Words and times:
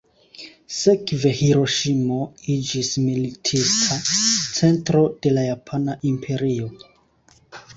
Sekve 0.75 1.33
Hiroŝimo 1.41 2.17
iĝis 2.55 2.89
militista 3.03 3.99
centro 4.09 5.05
de 5.27 5.35
la 5.37 5.45
japana 5.49 5.99
imperio. 6.15 6.73